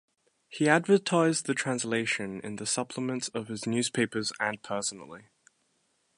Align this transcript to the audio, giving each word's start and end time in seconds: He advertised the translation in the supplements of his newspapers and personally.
He 0.49 0.67
advertised 0.67 1.45
the 1.45 1.53
translation 1.53 2.41
in 2.43 2.55
the 2.55 2.65
supplements 2.65 3.27
of 3.35 3.49
his 3.49 3.67
newspapers 3.67 4.33
and 4.39 4.59
personally. 4.63 5.27